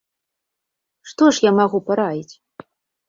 Што 1.11 1.23
ж 1.35 1.47
я 1.49 1.53
магу 1.59 1.79
параіць?! 1.91 2.33